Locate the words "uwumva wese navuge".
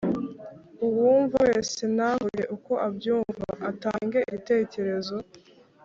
0.85-2.43